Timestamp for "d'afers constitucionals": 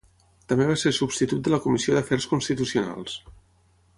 1.97-3.21